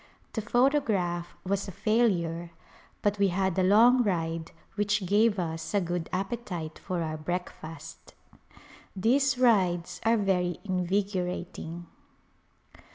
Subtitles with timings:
[0.33, 2.49] The photograph was a failure
[3.03, 8.15] but we had a long ride which gave us a good appetite for our breakfast.
[8.95, 11.85] These rides are very invigorating.